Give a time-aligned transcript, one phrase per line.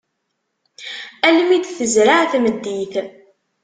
[1.27, 2.93] Almi i d-tezreɛ tmeddit.